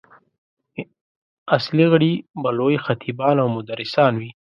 [1.55, 4.31] اصلي غړي به لوی خطیبان او مدرسان وي.